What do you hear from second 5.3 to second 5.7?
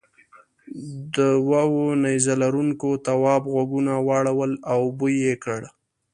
کړ.